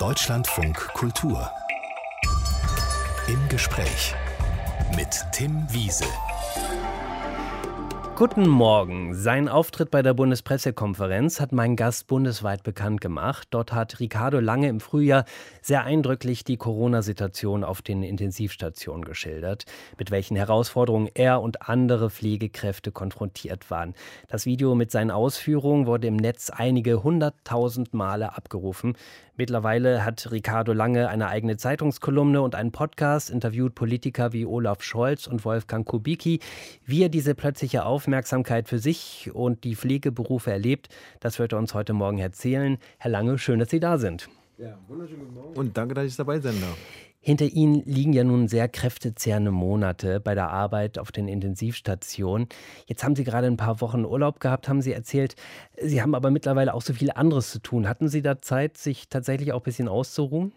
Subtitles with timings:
[0.00, 1.52] Deutschlandfunk Kultur.
[3.28, 4.14] Im Gespräch
[4.96, 6.06] mit Tim Wiese.
[8.20, 9.14] Guten Morgen.
[9.14, 13.48] Sein Auftritt bei der Bundespressekonferenz hat mein Gast bundesweit bekannt gemacht.
[13.50, 15.24] Dort hat Ricardo Lange im Frühjahr
[15.62, 19.64] sehr eindrücklich die Corona-Situation auf den Intensivstationen geschildert,
[19.96, 23.94] mit welchen Herausforderungen er und andere Pflegekräfte konfrontiert waren.
[24.28, 28.98] Das Video mit seinen Ausführungen wurde im Netz einige hunderttausend Male abgerufen.
[29.36, 35.26] Mittlerweile hat Ricardo Lange eine eigene Zeitungskolumne und einen Podcast, interviewt Politiker wie Olaf Scholz
[35.26, 36.40] und Wolfgang Kubicki.
[36.84, 38.09] Wie er diese plötzliche Aufmerksamkeit
[38.64, 40.88] für sich und die Pflegeberufe erlebt,
[41.20, 42.78] das wird er uns heute Morgen erzählen.
[42.98, 44.28] Herr Lange, schön, dass Sie da sind.
[44.58, 45.56] Ja, wunderschönen guten Morgen.
[45.56, 46.76] Und danke, dass ich dabei sein darf.
[47.22, 52.48] Hinter Ihnen liegen ja nun sehr kräftezehrende Monate bei der Arbeit auf den Intensivstationen.
[52.86, 55.36] Jetzt haben Sie gerade ein paar Wochen Urlaub gehabt, haben Sie erzählt.
[55.76, 57.86] Sie haben aber mittlerweile auch so viel anderes zu tun.
[57.86, 60.52] Hatten Sie da Zeit, sich tatsächlich auch ein bisschen auszuruhen?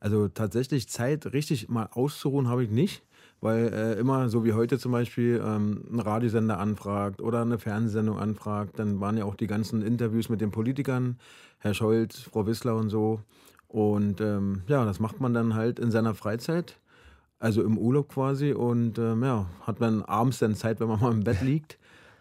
[0.00, 3.04] Also tatsächlich Zeit, richtig mal auszuruhen, habe ich nicht.
[3.42, 8.16] Weil äh, immer, so wie heute zum Beispiel, ähm, ein Radiosender anfragt oder eine Fernsehsendung
[8.16, 11.18] anfragt, dann waren ja auch die ganzen Interviews mit den Politikern,
[11.58, 13.20] Herr Scholz, Frau Wissler und so.
[13.66, 16.78] Und ähm, ja, das macht man dann halt in seiner Freizeit,
[17.40, 18.52] also im Urlaub quasi.
[18.52, 21.78] Und ähm, ja, hat man abends dann Zeit, wenn man mal im Bett liegt.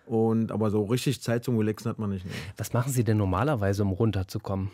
[0.07, 2.25] Und aber so richtig Zeit zum Relaxen hat man nicht.
[2.25, 2.33] Mehr.
[2.57, 4.71] Was machen Sie denn normalerweise, um runterzukommen?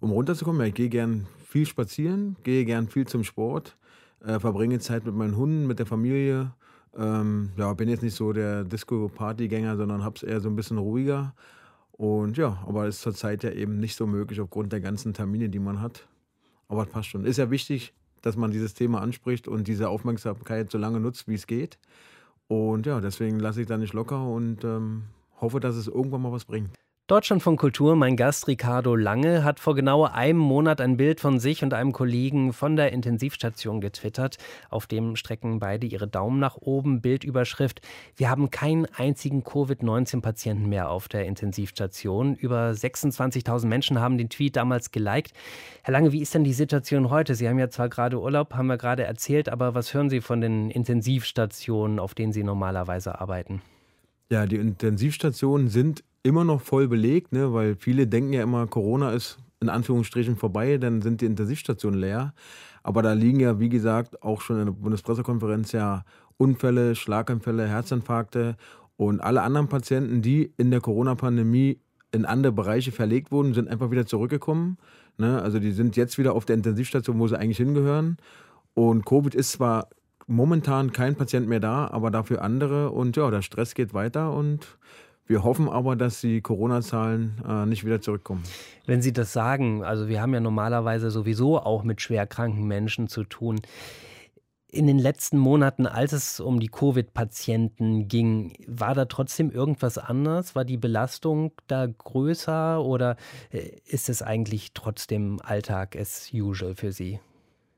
[0.00, 3.76] Um runterzukommen, ja, ich gehe gern viel spazieren, gehe gern viel zum Sport,
[4.24, 6.52] äh, verbringe Zeit mit meinen Hunden, mit der Familie.
[6.96, 11.34] Ähm, ja, bin jetzt nicht so der Disco-Partygänger, sondern hab's eher so ein bisschen ruhiger.
[11.92, 15.58] Und ja, aber ist zurzeit ja eben nicht so möglich aufgrund der ganzen Termine, die
[15.58, 16.06] man hat.
[16.68, 17.24] Aber es passt schon.
[17.24, 21.34] Ist ja wichtig, dass man dieses Thema anspricht und diese Aufmerksamkeit so lange nutzt, wie
[21.34, 21.78] es geht.
[22.46, 25.04] Und ja, deswegen lasse ich da nicht locker und ähm,
[25.40, 26.70] hoffe, dass es irgendwann mal was bringt.
[27.08, 31.40] Deutschland von Kultur, mein Gast Ricardo Lange hat vor genau einem Monat ein Bild von
[31.40, 34.36] sich und einem Kollegen von der Intensivstation getwittert.
[34.68, 37.00] Auf dem strecken beide ihre Daumen nach oben.
[37.00, 37.80] Bildüberschrift:
[38.14, 42.34] Wir haben keinen einzigen Covid-19-Patienten mehr auf der Intensivstation.
[42.34, 45.32] Über 26.000 Menschen haben den Tweet damals geliked.
[45.84, 47.34] Herr Lange, wie ist denn die Situation heute?
[47.34, 50.42] Sie haben ja zwar gerade Urlaub, haben wir gerade erzählt, aber was hören Sie von
[50.42, 53.62] den Intensivstationen, auf denen Sie normalerweise arbeiten?
[54.30, 57.54] Ja, die Intensivstationen sind immer noch voll belegt, ne?
[57.54, 62.34] weil viele denken ja immer, Corona ist in Anführungsstrichen vorbei, dann sind die Intensivstationen leer.
[62.82, 66.04] Aber da liegen ja, wie gesagt, auch schon in der Bundespressekonferenz ja
[66.36, 68.56] Unfälle, Schlaganfälle, Herzinfarkte
[68.96, 71.80] und alle anderen Patienten, die in der Corona-Pandemie
[72.12, 74.76] in andere Bereiche verlegt wurden, sind einfach wieder zurückgekommen.
[75.16, 75.40] Ne?
[75.42, 78.18] Also die sind jetzt wieder auf der Intensivstation, wo sie eigentlich hingehören.
[78.74, 79.88] Und Covid ist zwar
[80.26, 82.90] momentan kein Patient mehr da, aber dafür andere.
[82.90, 84.78] Und ja, der Stress geht weiter und
[85.28, 88.42] wir hoffen aber, dass die Corona-Zahlen äh, nicht wieder zurückkommen.
[88.86, 93.24] Wenn Sie das sagen, also wir haben ja normalerweise sowieso auch mit schwerkranken Menschen zu
[93.24, 93.60] tun.
[94.70, 100.54] In den letzten Monaten, als es um die Covid-Patienten ging, war da trotzdem irgendwas anders?
[100.54, 103.16] War die Belastung da größer oder
[103.50, 107.20] äh, ist es eigentlich trotzdem Alltag as usual für Sie?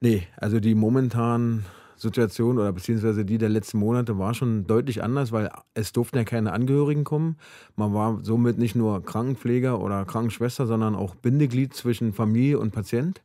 [0.00, 1.64] Nee, also die momentan
[2.00, 6.24] Situation oder beziehungsweise die der letzten Monate war schon deutlich anders, weil es durften ja
[6.24, 7.36] keine Angehörigen kommen.
[7.76, 13.22] Man war somit nicht nur Krankenpfleger oder Krankenschwester, sondern auch Bindeglied zwischen Familie und Patient.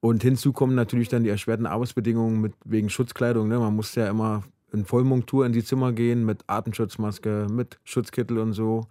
[0.00, 3.48] Und hinzu kommen natürlich dann die erschwerten Arbeitsbedingungen mit, wegen Schutzkleidung.
[3.48, 3.58] Ne?
[3.58, 4.42] Man musste ja immer
[4.72, 8.86] in Vollmontur in die Zimmer gehen mit Atemschutzmaske, mit Schutzkittel und so.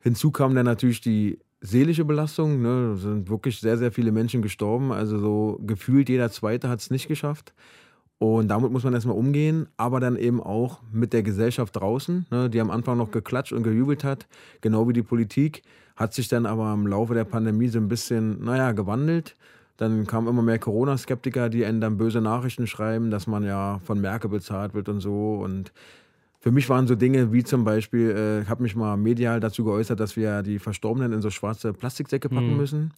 [0.00, 2.60] Hinzu kam dann natürlich die seelische Belastung.
[2.60, 2.90] Ne?
[2.90, 4.92] Da sind wirklich sehr, sehr viele Menschen gestorben.
[4.92, 7.54] Also so gefühlt jeder Zweite hat es nicht geschafft.
[8.18, 12.48] Und damit muss man erstmal umgehen, aber dann eben auch mit der Gesellschaft draußen, ne,
[12.48, 14.26] die am Anfang noch geklatscht und gejubelt hat,
[14.60, 15.62] genau wie die Politik,
[15.96, 19.36] hat sich dann aber im Laufe der Pandemie so ein bisschen, naja, gewandelt.
[19.76, 24.00] Dann kamen immer mehr Corona-Skeptiker, die einen dann böse Nachrichten schreiben, dass man ja von
[24.00, 25.34] Merkel bezahlt wird und so.
[25.42, 25.72] Und
[26.38, 29.64] für mich waren so Dinge wie zum Beispiel, äh, ich habe mich mal medial dazu
[29.64, 32.56] geäußert, dass wir die Verstorbenen in so schwarze Plastiksäcke packen mhm.
[32.56, 32.92] müssen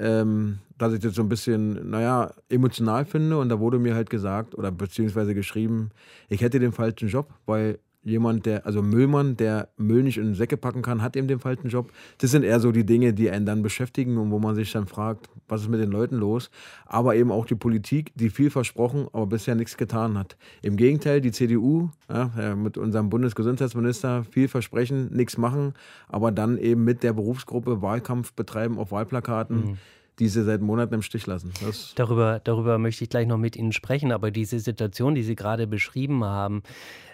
[0.00, 3.38] ähm, dass ich das so ein bisschen, naja, emotional finde.
[3.38, 5.90] Und da wurde mir halt gesagt oder beziehungsweise geschrieben,
[6.28, 10.56] ich hätte den falschen Job, weil jemand, der, also Müllmann, der Müll nicht in Säcke
[10.56, 11.92] packen kann, hat eben den falschen Job.
[12.18, 14.86] Das sind eher so die Dinge, die einen dann beschäftigen und wo man sich dann
[14.86, 16.50] fragt, was ist mit den Leuten los?
[16.86, 20.36] Aber eben auch die Politik, die viel versprochen, aber bisher nichts getan hat.
[20.62, 25.74] Im Gegenteil, die CDU ja, mit unserem Bundesgesundheitsminister viel versprechen, nichts machen,
[26.08, 29.56] aber dann eben mit der Berufsgruppe Wahlkampf betreiben auf Wahlplakaten.
[29.56, 29.78] Mhm
[30.18, 31.50] die sie seit Monaten im Stich lassen.
[31.94, 35.66] darüber, darüber möchte ich gleich noch mit Ihnen sprechen, aber diese Situation, die Sie gerade
[35.66, 36.62] beschrieben haben,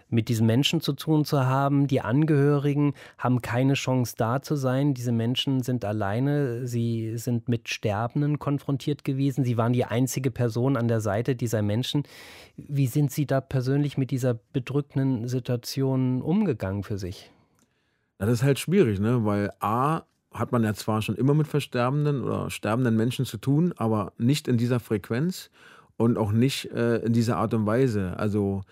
[0.08, 1.86] mit diesen Menschen zu tun zu haben.
[1.86, 4.94] Die Angehörigen haben keine Chance da zu sein.
[4.94, 6.66] Diese Menschen sind alleine.
[6.66, 9.44] Sie sind mit Sterbenden konfrontiert gewesen.
[9.44, 12.04] Sie waren die einzige Person an der Seite dieser Menschen.
[12.56, 17.30] Wie sind Sie da persönlich mit dieser bedrückenden Situation umgegangen für sich?
[18.18, 19.24] Das ist halt schwierig, ne?
[19.24, 20.02] weil A
[20.32, 24.48] hat man ja zwar schon immer mit versterbenden oder sterbenden Menschen zu tun, aber nicht
[24.48, 25.50] in dieser Frequenz
[25.96, 28.18] und auch nicht äh, in dieser Art und Weise.
[28.18, 28.62] Also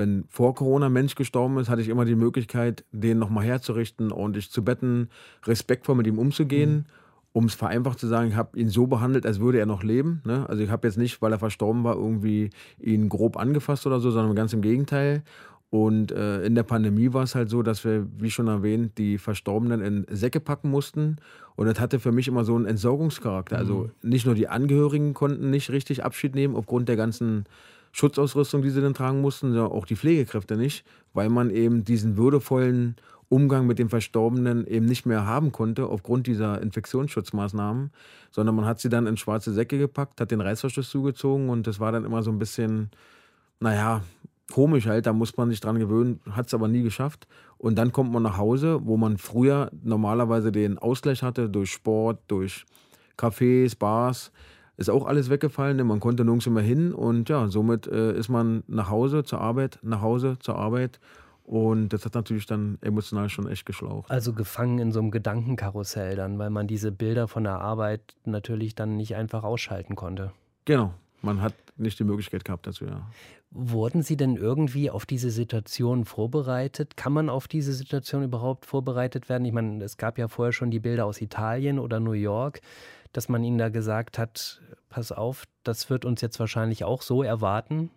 [0.00, 4.12] wenn vor Corona ein Mensch gestorben ist, hatte ich immer die Möglichkeit, den nochmal herzurichten,
[4.12, 5.10] ordentlich zu betten,
[5.44, 6.72] respektvoll mit ihm umzugehen.
[6.72, 6.84] Mhm.
[7.32, 10.22] Um es vereinfacht zu sagen, ich habe ihn so behandelt, als würde er noch leben.
[10.24, 10.48] Ne?
[10.48, 12.50] Also ich habe jetzt nicht, weil er verstorben war, irgendwie
[12.80, 15.22] ihn grob angefasst oder so, sondern ganz im Gegenteil.
[15.68, 19.18] Und äh, in der Pandemie war es halt so, dass wir, wie schon erwähnt, die
[19.18, 21.18] Verstorbenen in Säcke packen mussten.
[21.54, 23.58] Und das hatte für mich immer so einen Entsorgungscharakter.
[23.58, 24.10] Also mhm.
[24.10, 27.44] nicht nur die Angehörigen konnten nicht richtig Abschied nehmen aufgrund der ganzen
[27.92, 32.16] Schutzausrüstung, die sie dann tragen mussten, sondern auch die Pflegekräfte nicht, weil man eben diesen
[32.16, 32.96] würdevollen
[33.28, 37.90] Umgang mit den Verstorbenen eben nicht mehr haben konnte aufgrund dieser Infektionsschutzmaßnahmen,
[38.32, 41.78] sondern man hat sie dann in schwarze Säcke gepackt, hat den Reißverschluss zugezogen und das
[41.78, 42.90] war dann immer so ein bisschen,
[43.60, 44.02] naja,
[44.50, 47.26] komisch halt, da muss man sich dran gewöhnen, hat es aber nie geschafft.
[47.56, 52.18] Und dann kommt man nach Hause, wo man früher normalerweise den Ausgleich hatte durch Sport,
[52.26, 52.66] durch
[53.16, 54.32] Cafés, Bars
[54.80, 55.84] ist auch alles weggefallen, ne?
[55.84, 59.78] man konnte nirgends mehr hin und ja, somit äh, ist man nach Hause zur Arbeit,
[59.82, 60.98] nach Hause zur Arbeit
[61.44, 64.10] und das hat natürlich dann emotional schon echt geschlaucht.
[64.10, 68.74] Also gefangen in so einem Gedankenkarussell dann, weil man diese Bilder von der Arbeit natürlich
[68.74, 70.32] dann nicht einfach ausschalten konnte.
[70.64, 73.02] Genau, man hat nicht die Möglichkeit gehabt dazu, ja.
[73.52, 76.96] Wurden Sie denn irgendwie auf diese Situation vorbereitet?
[76.96, 79.44] Kann man auf diese Situation überhaupt vorbereitet werden?
[79.44, 82.60] Ich meine, es gab ja vorher schon die Bilder aus Italien oder New York
[83.12, 87.22] dass man ihnen da gesagt hat, pass auf, das wird uns jetzt wahrscheinlich auch so
[87.22, 87.90] erwarten?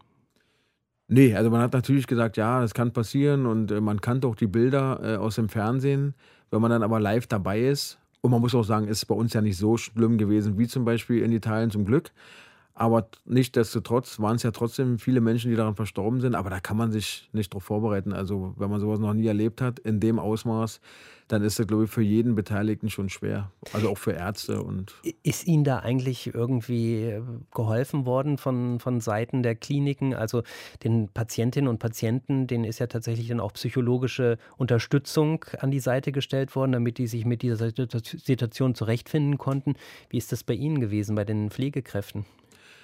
[1.08, 4.36] Nee, also man hat natürlich gesagt, ja, das kann passieren und äh, man kannte auch
[4.36, 6.16] die Bilder äh, aus dem Fernsehen.
[6.50, 9.34] Wenn man dann aber live dabei ist, und man muss auch sagen, ist bei uns
[9.34, 12.12] ja nicht so schlimm gewesen wie zum Beispiel in Italien zum Glück.
[12.76, 16.34] Aber nichtsdestotrotz waren es ja trotzdem viele Menschen, die daran verstorben sind.
[16.34, 18.14] Aber da kann man sich nicht darauf vorbereiten.
[18.14, 20.82] Also wenn man sowas noch nie erlebt hat, in dem Ausmaß,
[21.28, 23.52] dann ist das, glaube ich, für jeden Beteiligten schon schwer.
[23.74, 24.64] Also auch für Ärzte.
[24.64, 27.22] Und ist Ihnen da eigentlich irgendwie
[27.54, 30.16] geholfen worden von, von Seiten der Kliniken?
[30.16, 30.42] Also
[30.84, 36.12] den Patientinnen und Patienten, denen ist ja tatsächlich dann auch psychologische Unterstützung an die Seite
[36.12, 39.76] gestellt worden, damit die sich mit dieser Situation zurechtfinden konnten.
[40.10, 42.26] Wie ist das bei Ihnen gewesen, bei den Pflegekräften?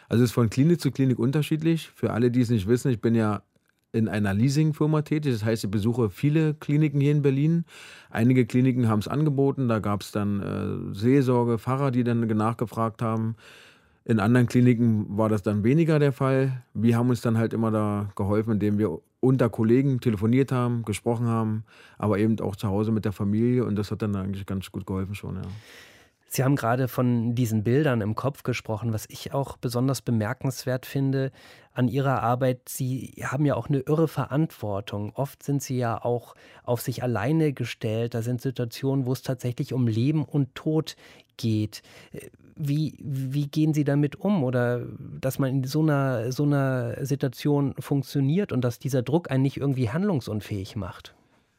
[0.09, 1.89] Also es ist von Klinik zu Klinik unterschiedlich.
[1.95, 3.43] Für alle, die es nicht wissen, ich bin ja
[3.91, 5.33] in einer Leasingfirma tätig.
[5.33, 7.65] Das heißt, ich besuche viele Kliniken hier in Berlin.
[8.09, 9.67] Einige Kliniken haben es angeboten.
[9.67, 13.35] Da gab es dann äh, Seelsorge, Pfarrer, die dann nachgefragt haben.
[14.05, 16.63] In anderen Kliniken war das dann weniger der Fall.
[16.73, 21.27] Wir haben uns dann halt immer da geholfen, indem wir unter Kollegen telefoniert haben, gesprochen
[21.27, 21.63] haben,
[21.97, 23.65] aber eben auch zu Hause mit der Familie.
[23.65, 25.41] Und das hat dann eigentlich ganz gut geholfen schon, ja.
[26.31, 31.31] Sie haben gerade von diesen Bildern im Kopf gesprochen, was ich auch besonders bemerkenswert finde
[31.73, 32.69] an Ihrer Arbeit.
[32.69, 35.11] Sie haben ja auch eine irre Verantwortung.
[35.15, 38.13] Oft sind Sie ja auch auf sich alleine gestellt.
[38.13, 40.95] Da sind Situationen, wo es tatsächlich um Leben und Tod
[41.37, 41.81] geht.
[42.55, 44.43] Wie, wie gehen Sie damit um?
[44.43, 44.85] Oder
[45.19, 49.57] dass man in so einer, so einer Situation funktioniert und dass dieser Druck einen nicht
[49.57, 51.15] irgendwie handlungsunfähig macht?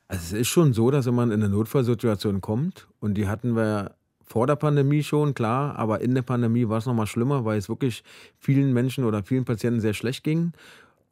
[0.06, 3.56] Also es ist schon so, dass wenn man in eine Notfallsituation kommt, und die hatten
[3.56, 3.94] wir
[4.30, 7.68] vor der Pandemie schon, klar, aber in der Pandemie war es nochmal schlimmer, weil es
[7.68, 8.04] wirklich
[8.38, 10.52] vielen Menschen oder vielen Patienten sehr schlecht ging,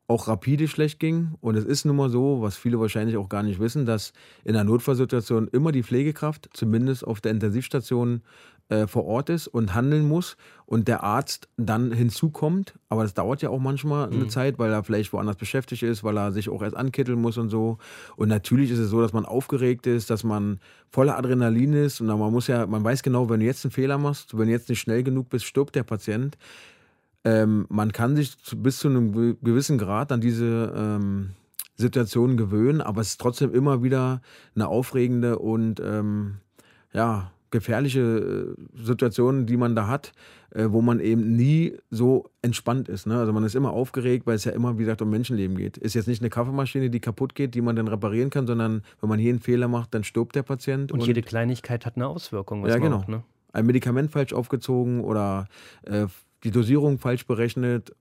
[0.09, 1.35] auch rapide schlecht ging.
[1.41, 4.12] Und es ist nun mal so, was viele wahrscheinlich auch gar nicht wissen, dass
[4.43, 8.23] in einer Notfallsituation immer die Pflegekraft, zumindest auf der Intensivstation,
[8.71, 10.37] äh, vor Ort ist und handeln muss
[10.67, 12.75] und der Arzt dann hinzukommt.
[12.88, 14.29] Aber das dauert ja auch manchmal eine mhm.
[14.29, 17.49] Zeit, weil er vielleicht woanders beschäftigt ist, weil er sich auch erst ankitteln muss und
[17.49, 17.79] so.
[18.17, 20.61] Und natürlich ist es so, dass man aufgeregt ist, dass man
[20.91, 22.00] voller Adrenalin ist.
[22.00, 24.53] Und man muss ja, man weiß genau, wenn du jetzt einen Fehler machst, wenn du
[24.53, 26.37] jetzt nicht schnell genug bist, stirbt der Patient.
[27.29, 31.31] Ähm, man kann sich bis zu einem gewissen Grad an diese ähm,
[31.77, 34.23] Situation gewöhnen, aber es ist trotzdem immer wieder
[34.55, 36.39] eine aufregende und ähm,
[36.95, 40.13] ja, gefährliche äh, Situationen, die man da hat,
[40.55, 43.07] äh, wo man eben nie so entspannt ist.
[43.07, 43.19] Ne?
[43.19, 45.77] Also man ist immer aufgeregt, weil es ja immer, wie gesagt, um Menschenleben geht.
[45.77, 49.09] Ist jetzt nicht eine Kaffeemaschine, die kaputt geht, die man dann reparieren kann, sondern wenn
[49.11, 50.93] man hier einen Fehler macht, dann stirbt der Patient.
[50.93, 52.67] Und, und jede Kleinigkeit hat eine Auswirkung.
[52.67, 52.99] ja, genau.
[52.99, 53.23] Macht, ne?
[53.53, 55.47] Ein Medikament falsch aufgezogen oder
[55.83, 56.07] äh,
[56.45, 57.95] die Dosierung falsch berechnet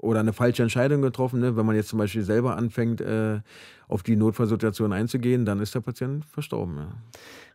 [0.00, 1.40] oder eine falsche Entscheidung getroffen.
[1.40, 1.56] Ne?
[1.56, 3.40] Wenn man jetzt zum Beispiel selber anfängt, äh,
[3.88, 6.76] auf die Notfallsituation einzugehen, dann ist der Patient verstorben.
[6.76, 6.88] Ja.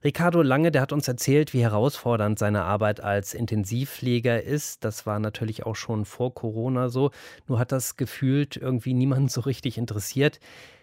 [0.03, 4.83] Ricardo Lange, der hat uns erzählt, wie herausfordernd seine Arbeit als Intensivpfleger ist.
[4.83, 7.11] Das war natürlich auch schon vor Corona so.
[7.47, 10.39] Nur hat das gefühlt irgendwie niemand so richtig interessiert.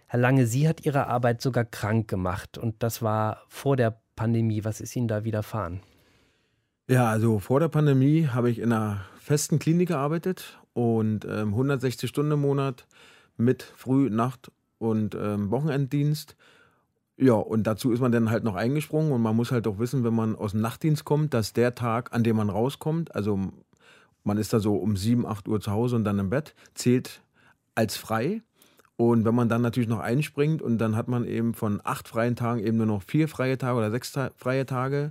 [0.06, 4.64] Herr Lange, Sie hat Ihre Arbeit sogar krank gemacht und das war vor der Pandemie.
[4.64, 5.80] Was ist Ihnen da widerfahren?
[6.90, 12.10] Ja, also vor der Pandemie habe ich in einer festen Klinik gearbeitet und ähm, 160
[12.10, 12.84] Stunden im Monat
[13.36, 16.34] mit Früh-, Nacht- und ähm, Wochenenddienst.
[17.16, 20.02] Ja, und dazu ist man dann halt noch eingesprungen und man muss halt auch wissen,
[20.02, 23.38] wenn man aus dem Nachtdienst kommt, dass der Tag, an dem man rauskommt, also
[24.24, 27.22] man ist da so um 7, 8 Uhr zu Hause und dann im Bett, zählt
[27.76, 28.42] als frei.
[29.00, 32.36] Und wenn man dann natürlich noch einspringt und dann hat man eben von acht freien
[32.36, 35.10] Tagen eben nur noch vier freie Tage oder sechs ta freie Tage,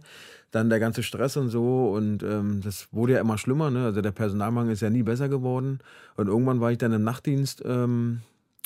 [0.52, 3.72] dann der ganze Stress und so und ähm, das wurde ja immer schlimmer.
[3.72, 3.86] Ne?
[3.86, 5.80] Also der Personalmangel ist ja nie besser geworden.
[6.18, 8.20] Und irgendwann war ich dann im Nachtdienst, ähm,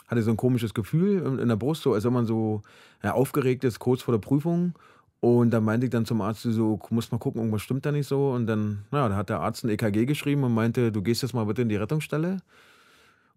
[0.10, 2.62] hatte so ein komisches Gefühl in der Brust, so als wenn man so
[3.02, 4.74] ja, aufgeregt ist, kurz vor der Prüfung.
[5.22, 8.10] Und dann meinte ich dann zum Arzt so, muss mal gucken, irgendwas stimmt da nicht
[8.10, 8.32] so.
[8.32, 11.34] Und dann, naja, da hat der Arzt ein EKG geschrieben und meinte, du gehst jetzt
[11.34, 12.42] mal bitte in die Rettungsstelle.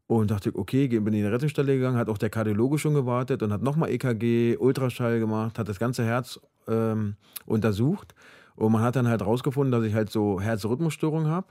[0.09, 3.43] Und dachte ich, okay, bin in die Rettungsstelle gegangen, hat auch der Kardiologe schon gewartet
[3.43, 8.15] und hat nochmal EKG, Ultraschall gemacht, hat das ganze Herz ähm, untersucht.
[8.55, 11.49] Und man hat dann halt rausgefunden, dass ich halt so Herzrhythmusstörungen habe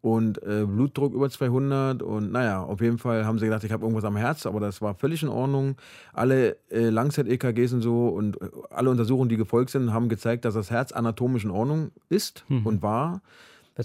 [0.00, 3.84] und äh, Blutdruck über 200 und naja, auf jeden Fall haben sie gedacht, ich habe
[3.84, 5.76] irgendwas am Herz, aber das war völlig in Ordnung.
[6.12, 10.54] Alle äh, Langzeit-EKGs und so und äh, alle Untersuchungen, die gefolgt sind, haben gezeigt, dass
[10.54, 12.66] das Herz anatomisch in Ordnung ist mhm.
[12.66, 13.22] und war.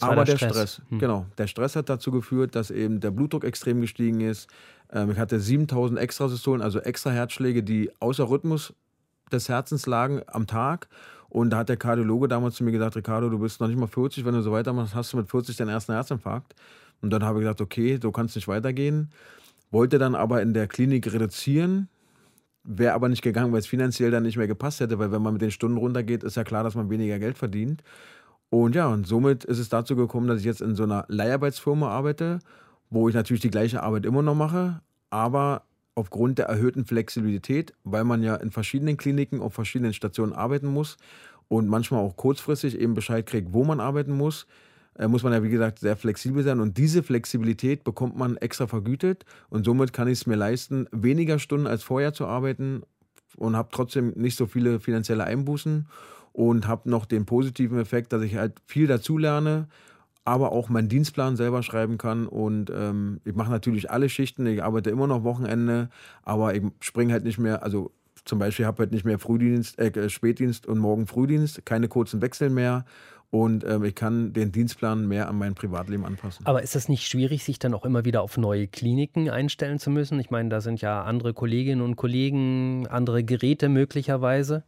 [0.01, 0.99] War aber der, Stress, Stress mhm.
[0.99, 4.49] genau, der Stress hat dazu geführt, dass eben der Blutdruck extrem gestiegen ist.
[4.91, 8.73] Ähm, ich hatte 7000 Extrasystolen, also extra Herzschläge, die außer Rhythmus
[9.31, 10.87] des Herzens lagen am Tag
[11.33, 13.87] und da hat der Kardiologe damals zu mir gesagt, Ricardo, du bist noch nicht mal
[13.87, 16.53] 40, wenn du so weitermachst, hast du mit 40 den ersten Herzinfarkt.
[17.01, 19.09] Und dann habe ich gesagt, okay, so kann es nicht weitergehen.
[19.71, 21.89] Wollte dann aber in der Klinik reduzieren,
[22.63, 25.33] wäre aber nicht gegangen, weil es finanziell dann nicht mehr gepasst hätte, weil wenn man
[25.33, 27.81] mit den Stunden runtergeht, ist ja klar, dass man weniger Geld verdient.
[28.53, 31.89] Und ja, und somit ist es dazu gekommen, dass ich jetzt in so einer Leiharbeitsfirma
[31.89, 32.37] arbeite,
[32.91, 34.79] wo ich natürlich die gleiche Arbeit immer noch mache,
[35.09, 35.63] aber
[35.95, 40.97] aufgrund der erhöhten Flexibilität, weil man ja in verschiedenen Kliniken auf verschiedenen Stationen arbeiten muss
[41.47, 44.45] und manchmal auch kurzfristig eben Bescheid kriegt, wo man arbeiten muss,
[44.99, 46.59] äh, muss man ja wie gesagt sehr flexibel sein.
[46.59, 49.25] Und diese Flexibilität bekommt man extra vergütet.
[49.49, 52.83] Und somit kann ich es mir leisten, weniger Stunden als vorher zu arbeiten
[53.35, 55.87] und habe trotzdem nicht so viele finanzielle Einbußen
[56.33, 59.67] und habe noch den positiven Effekt, dass ich halt viel dazulerne
[60.25, 62.27] aber auch meinen Dienstplan selber schreiben kann.
[62.27, 64.45] Und ähm, ich mache natürlich alle Schichten.
[64.45, 65.89] Ich arbeite immer noch Wochenende,
[66.23, 67.63] aber ich springe halt nicht mehr.
[67.63, 67.91] Also
[68.25, 72.21] zum Beispiel habe ich halt nicht mehr Frühdienst, äh, Spätdienst und morgen Frühdienst, keine kurzen
[72.21, 72.85] Wechsel mehr.
[73.31, 76.45] Und ähm, ich kann den Dienstplan mehr an mein Privatleben anpassen.
[76.45, 79.89] Aber ist das nicht schwierig, sich dann auch immer wieder auf neue Kliniken einstellen zu
[79.89, 80.19] müssen?
[80.19, 84.63] Ich meine, da sind ja andere Kolleginnen und Kollegen, andere Geräte möglicherweise.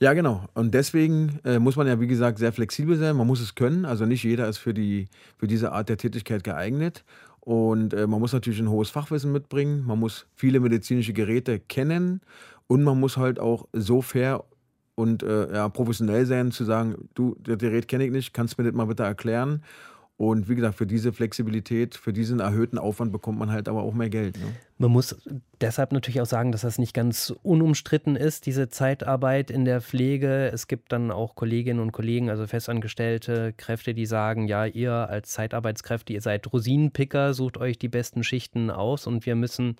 [0.00, 0.44] Ja, genau.
[0.54, 3.16] Und deswegen äh, muss man ja, wie gesagt, sehr flexibel sein.
[3.16, 3.84] Man muss es können.
[3.84, 5.08] Also nicht jeder ist für, die,
[5.38, 7.04] für diese Art der Tätigkeit geeignet.
[7.40, 9.84] Und äh, man muss natürlich ein hohes Fachwissen mitbringen.
[9.86, 12.20] Man muss viele medizinische Geräte kennen.
[12.66, 14.44] Und man muss halt auch so fair
[14.94, 18.62] und äh, ja, professionell sein, zu sagen, du, das Gerät kenne ich nicht, kannst du
[18.62, 19.62] mir das mal bitte erklären?
[20.16, 23.94] Und wie gesagt, für diese Flexibilität, für diesen erhöhten Aufwand bekommt man halt aber auch
[23.94, 24.38] mehr Geld.
[24.38, 24.46] Ne?
[24.78, 25.16] Man muss
[25.60, 30.52] deshalb natürlich auch sagen, dass das nicht ganz unumstritten ist, diese Zeitarbeit in der Pflege.
[30.52, 35.32] Es gibt dann auch Kolleginnen und Kollegen, also festangestellte Kräfte, die sagen, ja, ihr als
[35.32, 39.74] Zeitarbeitskräfte, ihr seid Rosinenpicker, sucht euch die besten Schichten aus und wir müssen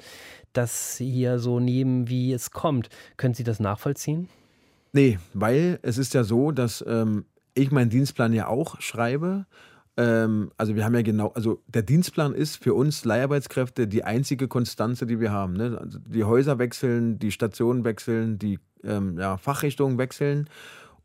[0.52, 2.88] das hier so nehmen, wie es kommt.
[3.16, 4.28] Können Sie das nachvollziehen?
[4.92, 7.24] Nee, weil es ist ja so, dass ähm,
[7.54, 9.46] ich meinen Dienstplan ja auch schreibe
[9.96, 14.48] ähm, also wir haben ja genau, also der Dienstplan ist für uns Leiharbeitskräfte die einzige
[14.48, 15.54] Konstanze, die wir haben.
[15.54, 15.78] Ne?
[15.80, 20.48] Also die Häuser wechseln, die Stationen wechseln, die ähm, ja, Fachrichtungen wechseln.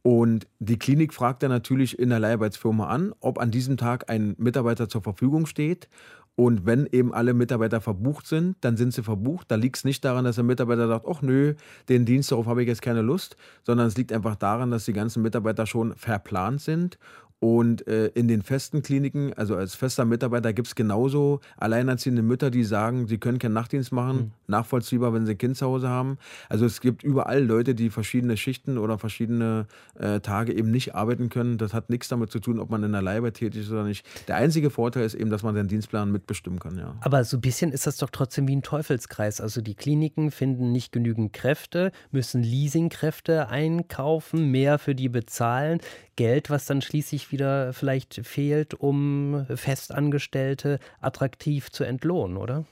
[0.02, 4.34] Und die Klinik fragt dann natürlich in der Leiharbeitsfirma an, ob an diesem Tag ein
[4.38, 5.90] Mitarbeiter zur Verfügung steht.
[6.36, 9.52] Und wenn eben alle Mitarbeiter verbucht sind, dann sind sie verbucht.
[9.52, 11.56] Da liegt es nicht daran, dass der Mitarbeiter sagt, ach nö,
[11.90, 14.94] den Dienst darauf habe ich jetzt keine Lust, sondern es liegt einfach daran, dass die
[14.94, 16.98] ganzen Mitarbeiter schon verplant sind
[17.40, 22.52] und äh, in den festen Kliniken, also als fester Mitarbeiter, gibt es genauso alleinerziehende Mütter,
[22.52, 24.32] die sagen, sie können keinen Nachtdienst machen, mhm.
[24.48, 26.18] nachvollziehbar, wenn sie ein Kind zu Hause haben.
[26.50, 29.68] Also es gibt überall Leute, die verschiedene Schichten oder verschiedene
[29.98, 31.58] äh, Tage eben nicht arbeiten können.
[31.58, 34.06] Das hat nichts damit zu tun, ob man in der Leibe tätig ist oder nicht.
[34.28, 36.78] Der einzige Vorteil ist eben, dass man den Dienstplan mitbestimmen kann.
[36.78, 36.96] Ja.
[37.00, 39.40] Aber so ein bisschen ist das doch trotzdem wie ein Teufelskreis.
[39.40, 45.80] Also die Kliniken finden nicht genügend Kräfte, müssen Leasingkräfte einkaufen, mehr für die bezahlen.
[46.20, 52.66] Geld, was dann schließlich wieder vielleicht fehlt, um Festangestellte attraktiv zu entlohnen, oder?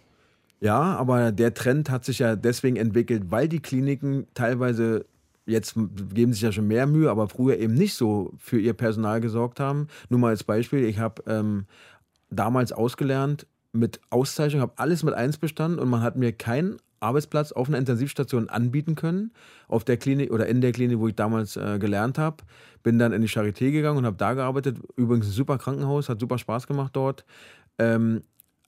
[0.59, 5.05] Ja, aber der Trend hat sich ja deswegen entwickelt, weil die Kliniken teilweise
[5.45, 5.75] jetzt
[6.13, 9.59] geben sich ja schon mehr Mühe, aber früher eben nicht so für ihr Personal gesorgt
[9.59, 9.87] haben.
[10.09, 11.65] Nur mal als Beispiel, ich habe ähm,
[12.29, 17.51] damals ausgelernt mit Auszeichnung, habe alles mit eins bestanden und man hat mir keinen Arbeitsplatz
[17.51, 19.31] auf einer Intensivstation anbieten können,
[19.67, 22.37] auf der Klinik oder in der Klinik, wo ich damals äh, gelernt habe.
[22.83, 24.77] Bin dann in die Charité gegangen und habe da gearbeitet.
[24.95, 27.25] Übrigens ein super Krankenhaus, hat super Spaß gemacht dort.
[27.77, 28.23] Ähm,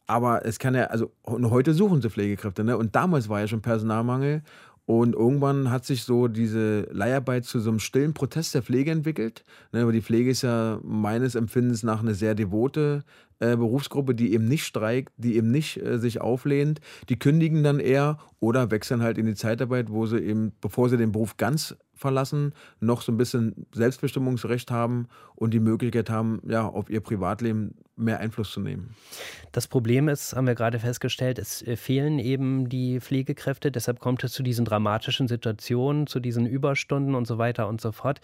[0.10, 2.76] aber es kann ja, also heute suchen sie Pflegekräfte, ne?
[2.78, 4.42] Und damals war ja schon Personalmangel.
[4.90, 9.44] Und irgendwann hat sich so diese Leiharbeit zu so einem stillen Protest der Pflege entwickelt.
[9.72, 13.04] Ne, aber die Pflege ist ja meines Empfindens nach eine sehr devote
[13.38, 16.82] äh, Berufsgruppe, die eben nicht streikt, die eben nicht äh, sich auflehnt.
[17.08, 20.98] Die kündigen dann eher oder wechseln halt in die Zeitarbeit, wo sie eben, bevor sie
[20.98, 26.68] den Beruf ganz verlassen, noch so ein bisschen Selbstbestimmungsrecht haben und die Möglichkeit haben, ja,
[26.68, 28.96] auf ihr Privatleben mehr Einfluss zu nehmen.
[29.52, 34.24] Das Problem ist, haben wir gerade festgestellt, es äh, fehlen eben die Pflegekräfte, deshalb kommt
[34.24, 38.22] es zu diesen dramatischen Situationen, zu diesen Überstunden und so weiter und so fort.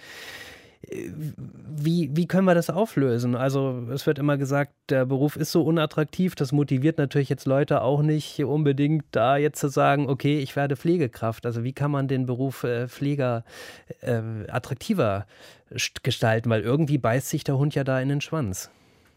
[0.88, 3.36] Wie, wie können wir das auflösen?
[3.36, 7.82] Also es wird immer gesagt, der Beruf ist so unattraktiv, das motiviert natürlich jetzt Leute
[7.82, 11.46] auch nicht unbedingt da jetzt zu sagen, okay, ich werde Pflegekraft.
[11.46, 13.44] Also wie kann man den Beruf äh, Pfleger
[14.01, 15.25] äh, attraktiver
[16.03, 16.50] gestalten?
[16.50, 18.70] Weil irgendwie beißt sich der Hund ja da in den Schwanz.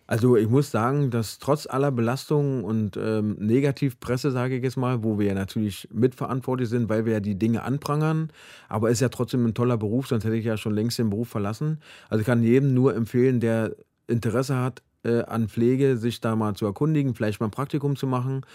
[0.08, 5.04] Also ich muss sagen, dass trotz aller Belastungen und ähm, Negativpresse, sage ich jetzt mal,
[5.04, 8.30] wo wir ja natürlich mitverantwortlich sind, weil wir ja die Dinge anprangern,
[8.70, 11.10] aber es ist ja trotzdem ein toller Beruf, sonst hätte ich ja schon längst den
[11.10, 11.80] Beruf verlassen.
[12.08, 16.54] Also ich kann jedem nur empfehlen, der Interesse hat äh, an Pflege, sich da mal
[16.54, 18.46] zu erkundigen, vielleicht mal ein Praktikum zu machen.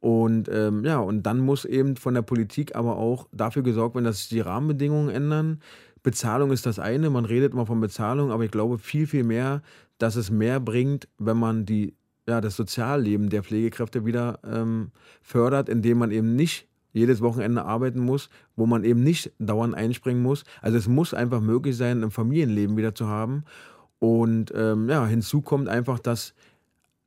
[0.00, 4.06] Und ähm, ja, und dann muss eben von der Politik aber auch dafür gesorgt werden,
[4.06, 5.60] dass sich die Rahmenbedingungen ändern.
[6.02, 9.62] Bezahlung ist das eine, man redet immer von Bezahlung, aber ich glaube viel, viel mehr
[9.98, 11.94] dass es mehr bringt, wenn man die,
[12.26, 14.90] ja, das Sozialleben der Pflegekräfte wieder ähm,
[15.22, 20.22] fördert, indem man eben nicht jedes Wochenende arbeiten muss, wo man eben nicht dauernd einspringen
[20.22, 20.44] muss.
[20.62, 23.44] Also es muss einfach möglich sein, ein Familienleben wieder zu haben.
[23.98, 26.34] Und ähm, ja, hinzu kommt einfach, dass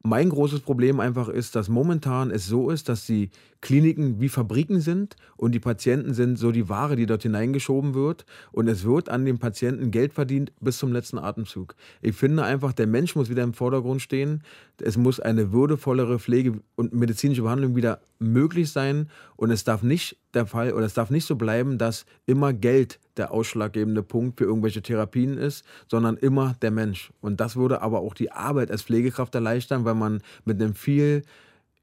[0.03, 3.29] mein großes Problem einfach ist, dass momentan es so ist, dass die
[3.61, 8.25] Kliniken wie Fabriken sind und die Patienten sind so die Ware, die dort hineingeschoben wird
[8.51, 11.75] und es wird an den Patienten Geld verdient bis zum letzten Atemzug.
[12.01, 14.43] Ich finde einfach, der Mensch muss wieder im Vordergrund stehen.
[14.81, 20.17] Es muss eine würdevollere Pflege und medizinische Behandlung wieder möglich sein und es darf nicht
[20.33, 24.45] der Fall oder es darf nicht so bleiben, dass immer Geld der ausschlaggebende Punkt für
[24.45, 27.11] irgendwelche Therapien ist, sondern immer der Mensch.
[27.21, 31.23] Und das würde aber auch die Arbeit als Pflegekraft erleichtern, weil man mit einem viel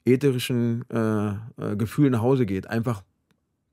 [0.05, 2.69] ethischen äh, äh, Gefühl nach Hause geht.
[2.69, 3.03] Einfach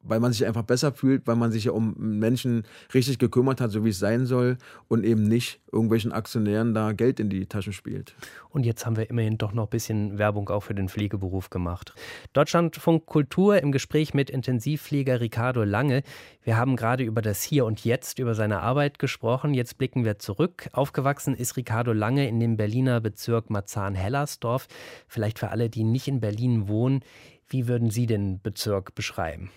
[0.03, 3.71] weil man sich einfach besser fühlt, weil man sich ja um Menschen richtig gekümmert hat,
[3.71, 7.73] so wie es sein soll und eben nicht irgendwelchen Aktionären da Geld in die Taschen
[7.73, 8.15] spielt.
[8.49, 11.93] Und jetzt haben wir immerhin doch noch ein bisschen Werbung auch für den Pflegeberuf gemacht.
[12.33, 16.03] Deutschlandfunk Kultur im Gespräch mit Intensivpfleger Ricardo Lange.
[16.43, 19.53] Wir haben gerade über das Hier und Jetzt, über seine Arbeit gesprochen.
[19.53, 20.67] Jetzt blicken wir zurück.
[20.73, 24.67] Aufgewachsen ist Ricardo Lange in dem Berliner Bezirk Marzahn-Hellersdorf.
[25.07, 27.01] Vielleicht für alle, die nicht in Berlin wohnen,
[27.47, 29.51] wie würden Sie den Bezirk beschreiben?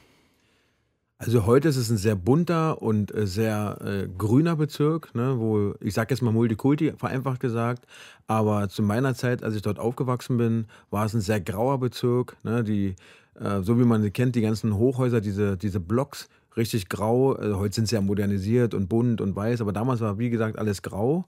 [1.18, 5.74] Also heute ist es ein sehr bunter und äh, sehr äh, grüner Bezirk, ne, wo
[5.80, 7.86] ich sage jetzt mal Multikulti, vereinfacht gesagt,
[8.26, 12.36] aber zu meiner Zeit, als ich dort aufgewachsen bin, war es ein sehr grauer Bezirk,
[12.42, 12.96] ne, die
[13.38, 17.32] äh, so wie man sie kennt, die ganzen Hochhäuser, diese diese Blocks, richtig grau.
[17.34, 20.58] Also heute sind sie ja modernisiert und bunt und weiß, aber damals war wie gesagt
[20.58, 21.26] alles grau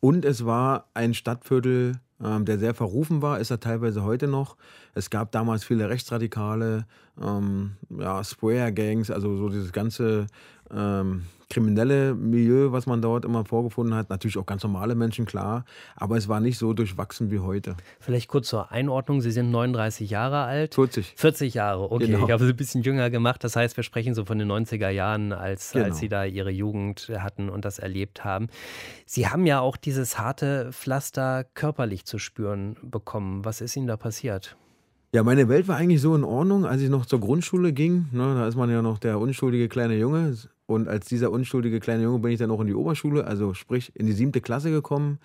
[0.00, 4.56] und es war ein Stadtviertel, ähm, der sehr verrufen war, ist er teilweise heute noch.
[4.94, 6.86] Es gab damals viele Rechtsradikale,
[7.20, 10.26] ähm, ja, Square-Gangs, also so dieses ganze
[10.74, 14.10] ähm, kriminelle Milieu, was man dort immer vorgefunden hat.
[14.10, 15.64] Natürlich auch ganz normale Menschen, klar.
[15.96, 17.76] Aber es war nicht so durchwachsen wie heute.
[18.00, 19.20] Vielleicht kurz zur Einordnung.
[19.20, 20.74] Sie sind 39 Jahre alt.
[20.74, 21.14] 40.
[21.16, 22.06] 40 Jahre, okay.
[22.06, 22.26] Genau.
[22.26, 23.42] Ich habe Sie ein bisschen jünger gemacht.
[23.44, 25.86] Das heißt, wir sprechen so von den 90er Jahren, als, genau.
[25.86, 28.48] als Sie da Ihre Jugend hatten und das erlebt haben.
[29.06, 33.44] Sie haben ja auch dieses harte Pflaster körperlich zu spüren bekommen.
[33.44, 34.56] Was ist Ihnen da passiert?
[35.14, 38.08] Ja, meine Welt war eigentlich so in Ordnung, als ich noch zur Grundschule ging.
[38.12, 40.36] Ne, da ist man ja noch der unschuldige kleine Junge.
[40.66, 43.90] Und als dieser unschuldige kleine Junge bin ich dann auch in die Oberschule, also sprich
[43.94, 45.18] in die siebte Klasse gekommen.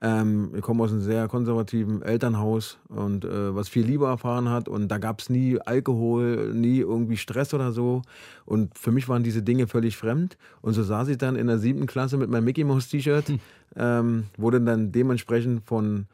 [0.00, 4.66] Ähm, ich komme aus einem sehr konservativen Elternhaus und äh, was viel Liebe erfahren hat.
[4.66, 8.00] Und da gab es nie Alkohol, nie irgendwie Stress oder so.
[8.46, 10.38] Und für mich waren diese Dinge völlig fremd.
[10.62, 13.40] Und so saß ich dann in der siebten Klasse mit meinem Mickey Mouse T-Shirt, hm.
[13.76, 16.06] ähm, wurde dann dementsprechend von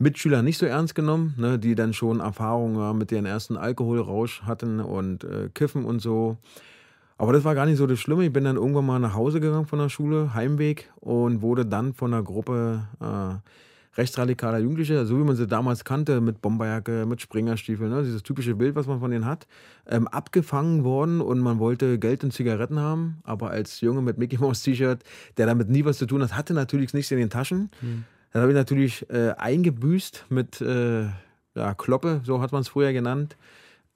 [0.00, 4.80] Mitschüler nicht so ernst genommen, ne, die dann schon Erfahrungen mit ihren ersten Alkoholrausch hatten
[4.80, 6.38] und äh, Kiffen und so.
[7.18, 8.24] Aber das war gar nicht so das Schlimme.
[8.24, 11.92] Ich bin dann irgendwann mal nach Hause gegangen von der Schule, Heimweg, und wurde dann
[11.92, 17.20] von einer Gruppe äh, rechtsradikaler Jugendlicher, so wie man sie damals kannte, mit Bomberjacke, mit
[17.20, 19.46] Springerstiefeln, ne, dieses typische Bild, was man von denen hat,
[19.86, 23.18] ähm, abgefangen worden und man wollte Geld und Zigaretten haben.
[23.24, 25.04] Aber als Junge mit Mickey Mouse T-Shirt,
[25.36, 27.70] der damit nie was zu tun hat, hatte natürlich nichts in den Taschen.
[27.82, 28.04] Mhm.
[28.32, 31.06] Dann habe ich natürlich äh, eingebüßt mit äh,
[31.54, 33.36] ja, Kloppe, so hat man es früher genannt.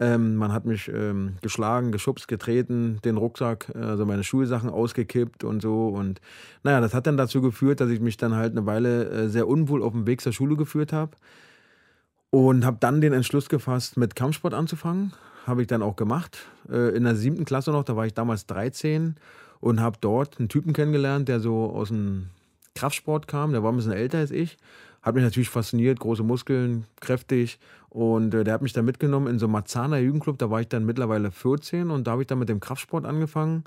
[0.00, 5.62] Ähm, man hat mich ähm, geschlagen, geschubst, getreten, den Rucksack, also meine Schulsachen ausgekippt und
[5.62, 5.86] so.
[5.88, 6.20] Und
[6.64, 9.46] naja, das hat dann dazu geführt, dass ich mich dann halt eine Weile äh, sehr
[9.46, 11.12] unwohl auf dem Weg zur Schule geführt habe.
[12.30, 15.12] Und habe dann den Entschluss gefasst, mit Kampfsport anzufangen.
[15.46, 16.38] Habe ich dann auch gemacht.
[16.68, 19.14] Äh, in der siebten Klasse noch, da war ich damals 13
[19.60, 22.30] und habe dort einen Typen kennengelernt, der so aus dem
[22.74, 23.52] Kraftsport kam.
[23.52, 24.56] Der war ein bisschen älter als ich.
[25.02, 27.58] Hat mich natürlich fasziniert, große Muskeln, kräftig.
[27.88, 30.38] Und äh, der hat mich dann mitgenommen in so Marzahner Jugendclub.
[30.38, 33.64] Da war ich dann mittlerweile 14 und da habe ich dann mit dem Kraftsport angefangen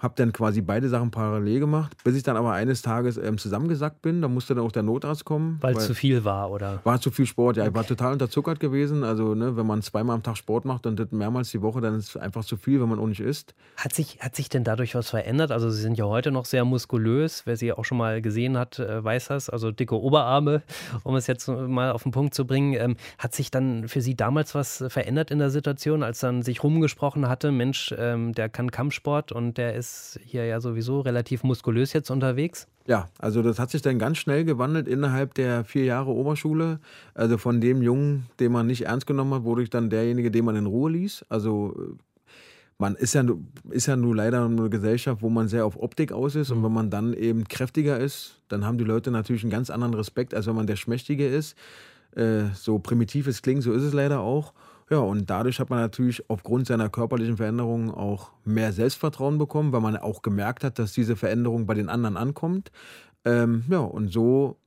[0.00, 4.02] habe dann quasi beide Sachen parallel gemacht, bis ich dann aber eines Tages ähm, zusammengesackt
[4.02, 4.22] bin.
[4.22, 5.58] Da musste dann auch der Notarzt kommen.
[5.60, 6.80] Weil es zu viel war, oder?
[6.84, 7.64] War zu viel Sport, ja.
[7.64, 7.70] Okay.
[7.70, 9.04] Ich war total unterzuckert gewesen.
[9.04, 11.94] Also, ne, wenn man zweimal am Tag Sport macht und das mehrmals die Woche, dann
[11.94, 13.54] ist es einfach zu viel, wenn man auch nicht isst.
[13.76, 15.52] Hat sich, hat sich denn dadurch was verändert?
[15.52, 17.42] Also, Sie sind ja heute noch sehr muskulös.
[17.44, 19.50] Wer Sie auch schon mal gesehen hat, äh, weiß das.
[19.50, 20.62] Also, dicke Oberarme,
[21.04, 22.72] um es jetzt mal auf den Punkt zu bringen.
[22.74, 26.62] Ähm, hat sich dann für Sie damals was verändert in der Situation, als dann sich
[26.62, 31.42] rumgesprochen hatte, Mensch, ähm, der kann Kampfsport und der ist ist hier ja sowieso relativ
[31.42, 32.66] muskulös jetzt unterwegs.
[32.86, 36.80] Ja, also das hat sich dann ganz schnell gewandelt innerhalb der vier Jahre Oberschule.
[37.14, 40.44] Also von dem Jungen, den man nicht ernst genommen hat, wurde ich dann derjenige, den
[40.44, 41.26] man in Ruhe ließ.
[41.28, 41.96] Also
[42.78, 43.22] man ist ja,
[43.70, 46.50] ist ja nur leider eine Gesellschaft, wo man sehr auf Optik aus ist.
[46.50, 46.64] Und mhm.
[46.64, 50.34] wenn man dann eben kräftiger ist, dann haben die Leute natürlich einen ganz anderen Respekt,
[50.34, 51.56] als wenn man der Schmächtige ist.
[52.16, 54.52] Äh, so primitiv es klingt, so ist es leider auch.
[54.90, 59.80] Ja, und dadurch hat man natürlich aufgrund seiner körperlichen Veränderungen auch mehr Selbstvertrauen bekommen, weil
[59.80, 62.72] man auch gemerkt hat, dass diese Veränderung bei den anderen ankommt.
[63.24, 64.58] Ähm, ja, und so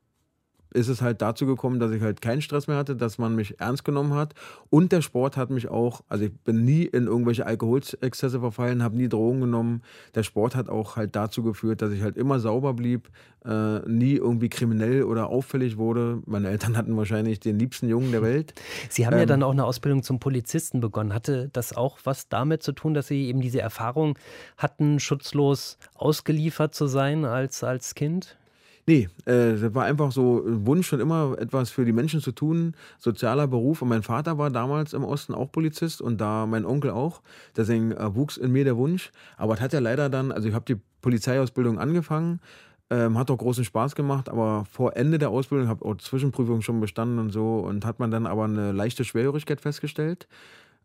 [0.74, 3.60] ist es halt dazu gekommen, dass ich halt keinen Stress mehr hatte, dass man mich
[3.60, 4.34] ernst genommen hat.
[4.70, 8.98] Und der Sport hat mich auch, also ich bin nie in irgendwelche Alkoholexzesse verfallen, habe
[8.98, 9.82] nie Drogen genommen.
[10.16, 13.10] Der Sport hat auch halt dazu geführt, dass ich halt immer sauber blieb,
[13.46, 16.22] äh, nie irgendwie kriminell oder auffällig wurde.
[16.26, 18.54] Meine Eltern hatten wahrscheinlich den liebsten Jungen der Welt.
[18.90, 21.14] Sie haben ähm, ja dann auch eine Ausbildung zum Polizisten begonnen.
[21.14, 24.18] Hatte das auch was damit zu tun, dass Sie eben diese Erfahrung
[24.58, 28.38] hatten, schutzlos ausgeliefert zu sein als, als Kind?
[28.86, 32.34] Nee, äh, das war einfach so ein Wunsch schon immer, etwas für die Menschen zu
[32.34, 33.82] tun, sozialer Beruf.
[33.82, 37.22] Und mein Vater war damals im Osten auch Polizist und da mein Onkel auch.
[37.56, 39.12] Deswegen äh, wuchs in mir der Wunsch.
[39.38, 42.41] Aber es hat ja leider dann, also ich habe die Polizeiausbildung angefangen,
[42.89, 46.82] ähm, hat auch großen Spaß gemacht, aber vor Ende der Ausbildung habe auch Zwischenprüfungen schon
[46.82, 50.28] bestanden und so und hat man dann aber eine leichte Schwerhörigkeit festgestellt.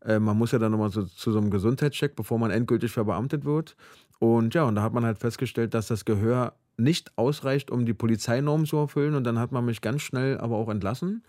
[0.05, 3.43] Äh, man muss ja dann nochmal so, zu so einem Gesundheitscheck, bevor man endgültig verbeamtet
[3.43, 3.75] wird.
[4.19, 7.93] Und ja, und da hat man halt festgestellt, dass das Gehör nicht ausreicht, um die
[7.93, 9.15] Polizeinorm zu erfüllen.
[9.15, 11.23] Und dann hat man mich ganz schnell aber auch entlassen.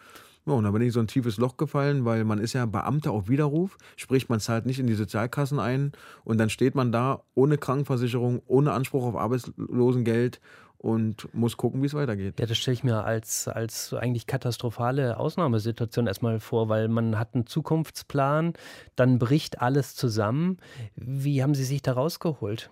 [0.46, 3.12] Ja, und da bin ich so ein tiefes Loch gefallen, weil man ist ja Beamter
[3.12, 5.92] auf Widerruf, sprich man zahlt nicht in die Sozialkassen ein
[6.24, 10.40] und dann steht man da ohne Krankenversicherung, ohne Anspruch auf Arbeitslosengeld
[10.78, 12.40] und muss gucken, wie es weitergeht.
[12.40, 17.34] Ja, das stelle ich mir als, als eigentlich katastrophale Ausnahmesituation erstmal vor, weil man hat
[17.34, 18.54] einen Zukunftsplan,
[18.96, 20.56] dann bricht alles zusammen.
[20.96, 22.70] Wie haben Sie sich da rausgeholt?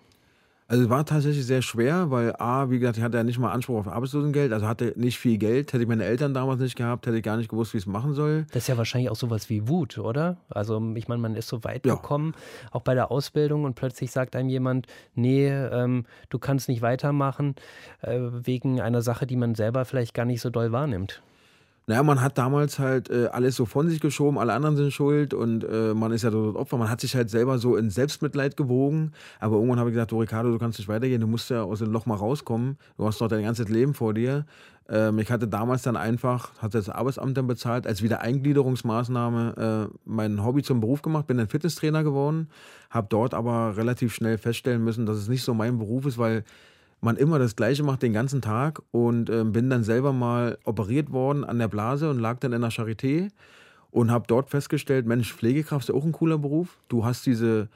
[0.71, 3.51] Also es war tatsächlich sehr schwer, weil A, wie gesagt, ich hatte ja nicht mal
[3.51, 5.73] Anspruch auf Arbeitslosengeld, also hatte nicht viel Geld.
[5.73, 7.87] Hätte ich meine Eltern damals nicht gehabt, hätte ich gar nicht gewusst, wie ich es
[7.87, 8.45] machen soll.
[8.53, 10.37] Das ist ja wahrscheinlich auch sowas wie Wut, oder?
[10.51, 11.95] Also ich meine, man ist so weit ja.
[11.95, 12.35] gekommen,
[12.71, 17.55] auch bei der Ausbildung und plötzlich sagt einem jemand, nee, ähm, du kannst nicht weitermachen,
[18.03, 21.23] äh, wegen einer Sache, die man selber vielleicht gar nicht so doll wahrnimmt.
[21.89, 25.33] Naja, man hat damals halt äh, alles so von sich geschoben, alle anderen sind schuld
[25.33, 26.77] und äh, man ist ja dort Opfer.
[26.77, 29.13] Man hat sich halt selber so in Selbstmitleid gewogen.
[29.41, 31.79] Aber irgendwann habe ich gesagt, du Ricardo, du kannst nicht weitergehen, du musst ja aus
[31.79, 32.77] dem Loch mal rauskommen.
[32.99, 34.45] Du hast doch dein ganzes Leben vor dir.
[34.91, 40.45] Ähm, ich hatte damals dann einfach, hatte das Arbeitsamt dann bezahlt, als Wiedereingliederungsmaßnahme äh, mein
[40.45, 42.49] Hobby zum Beruf gemacht, bin dann Fitnesstrainer geworden,
[42.91, 46.45] habe dort aber relativ schnell feststellen müssen, dass es nicht so mein Beruf ist, weil
[47.01, 51.13] man immer das Gleiche macht den ganzen Tag und äh, bin dann selber mal operiert
[51.13, 53.31] worden an der Blase und lag dann in der Charité
[53.91, 56.79] und habe dort festgestellt, Mensch, Pflegekraft ist ja auch ein cooler Beruf.
[56.89, 57.69] Du hast diese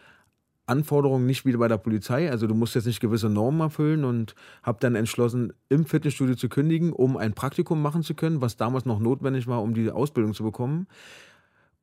[0.67, 4.35] Anforderungen nicht wie bei der Polizei, also du musst jetzt nicht gewisse Normen erfüllen und
[4.63, 8.85] habe dann entschlossen, im Fitnessstudio zu kündigen, um ein Praktikum machen zu können, was damals
[8.85, 10.87] noch notwendig war, um die Ausbildung zu bekommen.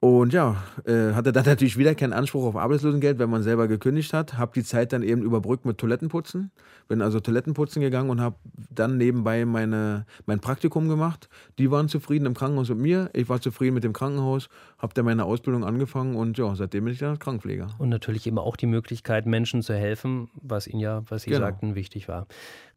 [0.01, 4.13] Und ja, äh, hatte dann natürlich wieder keinen Anspruch auf Arbeitslosengeld, wenn man selber gekündigt
[4.13, 4.37] hat.
[4.37, 6.51] Habe die Zeit dann eben überbrückt mit Toilettenputzen.
[6.87, 8.37] Bin also Toilettenputzen gegangen und habe
[8.69, 11.27] dann nebenbei meine, mein Praktikum gemacht.
[11.57, 13.09] Die waren zufrieden im Krankenhaus mit mir.
[13.13, 14.47] Ich war zufrieden mit dem Krankenhaus.
[14.77, 17.67] Habe dann meine Ausbildung angefangen und ja, seitdem bin ich dann Krankenpfleger.
[17.77, 21.41] Und natürlich immer auch die Möglichkeit, Menschen zu helfen, was Ihnen ja, was Sie genau.
[21.41, 22.25] sagten, wichtig war.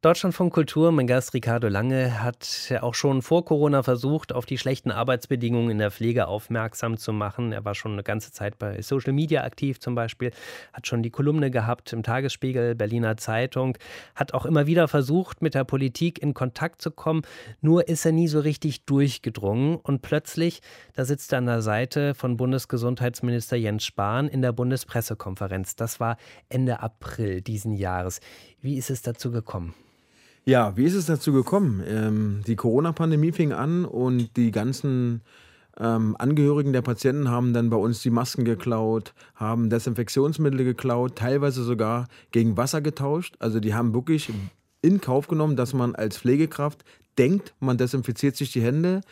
[0.03, 4.59] Deutschland von Kultur, mein Gast Ricardo Lange hat auch schon vor Corona versucht, auf die
[4.59, 7.53] schlechten Arbeitsbedingungen in der Pflege aufmerksam zu machen.
[7.53, 10.33] Er war schon eine ganze Zeit bei Social Media aktiv zum Beispiel,
[10.73, 13.79] hat schon die Kolumne gehabt im Tagesspiegel, Berliner Zeitung,
[14.17, 17.23] hat auch immer wieder versucht, mit der Politik in Kontakt zu kommen.
[17.61, 19.77] Nur ist er nie so richtig durchgedrungen.
[19.77, 20.63] Und plötzlich,
[20.95, 25.77] da sitzt er an der Seite von Bundesgesundheitsminister Jens Spahn in der Bundespressekonferenz.
[25.77, 26.17] Das war
[26.49, 28.19] Ende April diesen Jahres.
[28.61, 29.77] Wie ist es dazu gekommen?
[30.45, 31.83] Ja, wie ist es dazu gekommen?
[31.87, 35.23] Ähm, die Corona-Pandemie fing an und die ganzen
[35.79, 41.63] ähm, Angehörigen der Patienten haben dann bei uns die Masken geklaut, haben Desinfektionsmittel geklaut, teilweise
[41.63, 43.37] sogar gegen Wasser getauscht.
[43.39, 44.33] Also die haben wirklich
[44.83, 46.85] in Kauf genommen, dass man als Pflegekraft
[47.19, 49.03] denkt, man desinfiziert sich die Hände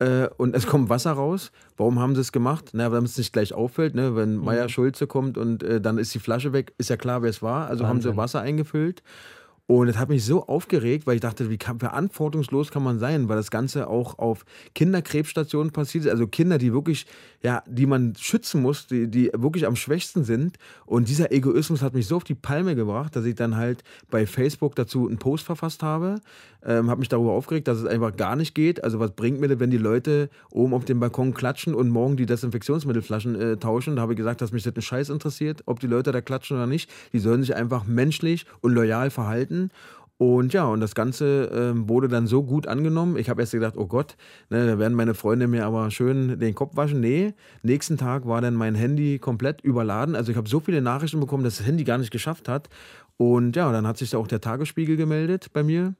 [0.00, 1.50] äh, und es kommt Wasser raus.
[1.76, 2.70] Warum haben sie es gemacht?
[2.72, 3.94] Na, damit es nicht gleich auffällt.
[3.94, 4.16] Ne?
[4.16, 4.44] Wenn mhm.
[4.44, 7.42] Meier Schulze kommt und äh, dann ist die Flasche weg, ist ja klar, wer es
[7.42, 7.68] war.
[7.68, 7.88] Also Wahnsinn.
[7.88, 9.02] haben sie Wasser eingefüllt.
[9.66, 13.30] Und das hat mich so aufgeregt, weil ich dachte, wie kann, verantwortungslos kann man sein,
[13.30, 16.06] weil das Ganze auch auf Kinderkrebsstationen passiert.
[16.06, 17.06] Also Kinder, die wirklich,
[17.42, 20.58] ja, die man schützen muss, die, die wirklich am schwächsten sind.
[20.84, 24.26] Und dieser Egoismus hat mich so auf die Palme gebracht, dass ich dann halt bei
[24.26, 26.16] Facebook dazu einen Post verfasst habe.
[26.62, 28.84] Ähm, habe mich darüber aufgeregt, dass es einfach gar nicht geht.
[28.84, 32.18] Also was bringt mir denn, wenn die Leute oben auf dem Balkon klatschen und morgen
[32.18, 33.96] die Desinfektionsmittelflaschen äh, tauschen?
[33.96, 36.58] Da habe ich gesagt, dass mich das ein Scheiß interessiert, ob die Leute da klatschen
[36.58, 36.90] oder nicht.
[37.14, 39.70] Die sollen sich einfach menschlich und loyal verhalten halten.
[40.16, 43.16] Und ja, und das Ganze äh, wurde dann so gut angenommen.
[43.16, 44.16] Ich habe erst gedacht, oh Gott,
[44.48, 47.00] ne, da werden meine Freunde mir aber schön den Kopf waschen.
[47.00, 50.14] Nee, nächsten Tag war dann mein Handy komplett überladen.
[50.14, 52.68] Also ich habe so viele Nachrichten bekommen, dass das Handy gar nicht geschafft hat.
[53.16, 55.94] Und ja, dann hat sich auch der Tagesspiegel gemeldet bei mir.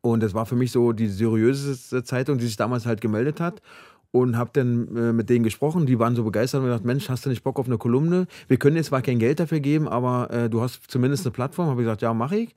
[0.00, 3.62] Und das war für mich so die seriöseste Zeitung, die sich damals halt gemeldet hat
[4.12, 5.86] und habe dann äh, mit denen gesprochen.
[5.86, 8.26] Die waren so begeistert und gesagt, Mensch, hast du nicht Bock auf eine Kolumne?
[8.48, 11.68] Wir können jetzt zwar kein Geld dafür geben, aber äh, du hast zumindest eine Plattform.
[11.68, 12.54] Habe ich gesagt, ja, mache ich.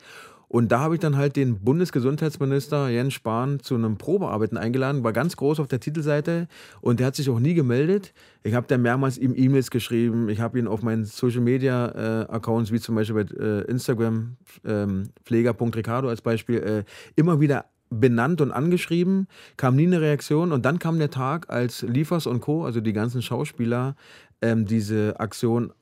[0.53, 5.11] Und da habe ich dann halt den Bundesgesundheitsminister Jens Spahn zu einem Probearbeiten eingeladen, war
[5.11, 6.47] ganz groß auf der Titelseite
[6.79, 8.13] und der hat sich auch nie gemeldet.
[8.43, 12.31] Ich habe dann mehrmals ihm E-Mails geschrieben, ich habe ihn auf meinen Social Media äh,
[12.31, 16.83] Accounts, wie zum Beispiel bei äh, Instagram, ähm, pfleger.ricardo als Beispiel, äh,
[17.15, 17.65] immer wieder
[17.99, 19.27] benannt und angeschrieben,
[19.57, 22.93] kam nie eine Reaktion und dann kam der Tag, als Liefers und Co., also die
[22.93, 23.95] ganzen Schauspieler,
[24.41, 25.73] ähm, diese Aktion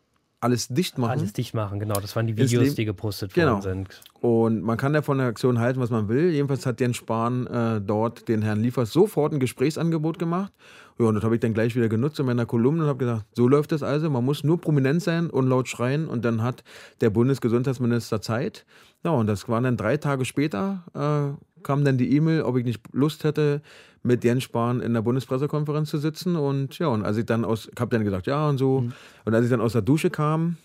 [0.42, 1.12] alles dicht machen.
[1.12, 2.00] Alles dicht machen, genau.
[2.00, 3.62] Das waren die Videos, die gepostet worden genau.
[3.62, 4.02] sind.
[4.22, 6.32] Und man kann ja von der Aktion halten, was man will.
[6.32, 10.52] Jedenfalls hat Jens Spahn äh, dort den Herrn Liefers sofort ein Gesprächsangebot gemacht.
[11.00, 13.26] Ja, und das habe ich dann gleich wieder genutzt in meiner Kolumne und habe gesagt,
[13.34, 14.10] so läuft das also.
[14.10, 16.64] Man muss nur prominent sein und laut schreien und dann hat
[17.02, 18.66] der Bundesgesundheitsminister Zeit.
[19.04, 22.66] Ja, und das waren dann drei Tage später, äh, kam dann die E-Mail, ob ich
[22.66, 23.62] nicht Lust hätte,
[24.04, 26.36] mit Jens Spahn in der Bundespressekonferenz zu sitzen.
[26.36, 28.82] Und ja, und als ich dann aus, ich habe dann gesagt, ja und so.
[28.82, 28.94] Mhm.
[29.26, 30.58] Und als ich dann aus der Dusche kam,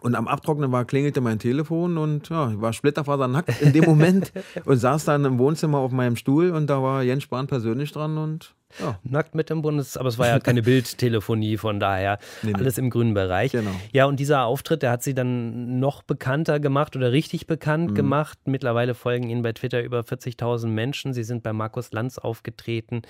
[0.00, 4.32] und am Abtrocknen war, klingelte mein Telefon und ja, ich war splitterfasernackt in dem Moment
[4.64, 8.16] und saß dann im Wohnzimmer auf meinem Stuhl und da war Jens Spahn persönlich dran
[8.16, 8.98] und ja.
[9.02, 12.58] Nackt mit dem Bundes, aber es war ja keine Bildtelefonie, von daher nee, nee.
[12.58, 13.52] alles im grünen Bereich.
[13.52, 13.70] Genau.
[13.92, 17.94] Ja, und dieser Auftritt, der hat sie dann noch bekannter gemacht oder richtig bekannt mhm.
[17.94, 18.38] gemacht.
[18.44, 21.14] Mittlerweile folgen ihnen bei Twitter über 40.000 Menschen.
[21.14, 23.02] Sie sind bei Markus Lanz aufgetreten,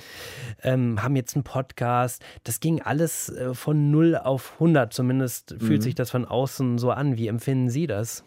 [0.62, 2.22] ähm, haben jetzt einen Podcast.
[2.44, 5.60] Das ging alles äh, von 0 auf 100, zumindest mhm.
[5.60, 7.16] fühlt sich das von außen so an.
[7.16, 8.24] Wie empfinden Sie das?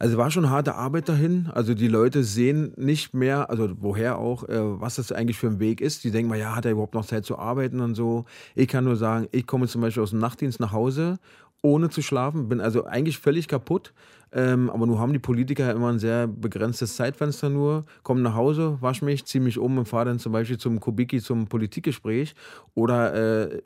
[0.00, 1.50] Also war schon harte Arbeit dahin.
[1.52, 5.60] Also die Leute sehen nicht mehr, also woher auch, äh, was das eigentlich für ein
[5.60, 6.04] Weg ist.
[6.04, 8.24] Die denken mal, ja, hat er überhaupt noch Zeit zu arbeiten und so.
[8.54, 11.18] Ich kann nur sagen, ich komme zum Beispiel aus dem Nachtdienst nach Hause
[11.62, 13.92] ohne zu schlafen, bin also eigentlich völlig kaputt.
[14.32, 17.84] Ähm, aber nun haben die Politiker immer ein sehr begrenztes Zeitfenster nur.
[18.04, 21.20] Komme nach Hause, wasche mich, ziehe mich um und fahre dann zum Beispiel zum Kubiki
[21.20, 22.34] zum Politikgespräch.
[22.74, 23.60] Oder äh,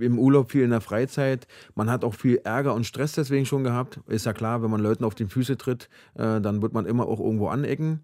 [0.00, 1.46] im Urlaub viel in der Freizeit.
[1.76, 4.00] Man hat auch viel Ärger und Stress deswegen schon gehabt.
[4.08, 7.06] Ist ja klar, wenn man Leuten auf die Füße tritt, äh, dann wird man immer
[7.06, 8.00] auch irgendwo anecken.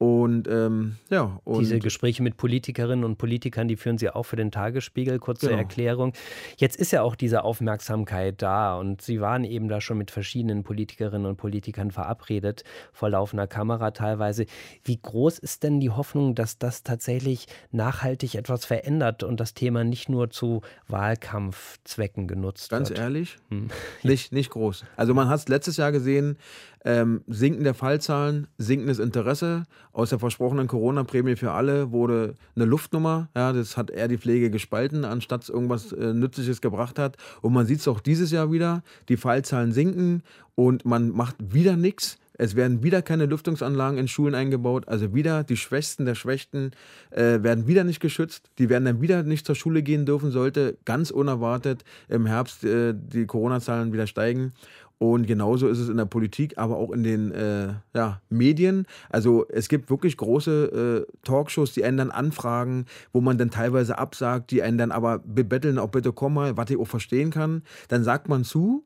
[0.00, 1.38] Und ähm, ja.
[1.44, 5.18] Und Diese Gespräche mit Politikerinnen und Politikern, die führen Sie auch für den Tagesspiegel.
[5.18, 5.58] Kurze genau.
[5.58, 6.14] Erklärung.
[6.56, 10.62] Jetzt ist ja auch diese Aufmerksamkeit da und Sie waren eben da schon mit verschiedenen
[10.62, 14.46] Politikerinnen und Politikern verabredet, vor laufender Kamera teilweise.
[14.84, 19.84] Wie groß ist denn die Hoffnung, dass das tatsächlich nachhaltig etwas verändert und das Thema
[19.84, 22.96] nicht nur zu Wahlkampfzwecken genutzt Ganz wird?
[23.00, 23.68] Ganz ehrlich, hm.
[24.02, 24.82] nicht, nicht groß.
[24.96, 26.38] Also man hat es letztes Jahr gesehen,
[26.84, 29.64] ähm, Sinken der Fallzahlen, sinkendes Interesse.
[29.92, 33.28] Aus der versprochenen Corona-Prämie für alle wurde eine Luftnummer.
[33.36, 37.16] Ja, das hat eher die Pflege gespalten, anstatt irgendwas äh, Nützliches gebracht hat.
[37.42, 38.82] Und man sieht es auch dieses Jahr wieder.
[39.08, 40.22] Die Fallzahlen sinken
[40.54, 42.18] und man macht wieder nichts.
[42.40, 44.88] Es werden wieder keine Lüftungsanlagen in Schulen eingebaut.
[44.88, 46.70] Also wieder die Schwächsten der Schwächten
[47.10, 48.50] äh, werden wieder nicht geschützt.
[48.58, 52.94] Die werden dann wieder nicht zur Schule gehen dürfen, sollte ganz unerwartet im Herbst äh,
[52.96, 54.54] die Corona-Zahlen wieder steigen.
[55.02, 58.86] Und genauso ist es in der Politik, aber auch in den äh, ja, Medien.
[59.08, 63.96] Also es gibt wirklich große äh, Talkshows, die einen dann anfragen, wo man dann teilweise
[63.96, 67.62] absagt, die einen dann aber bebetteln, auch bitte komm mal, was ich auch verstehen kann.
[67.88, 68.84] Dann sagt man zu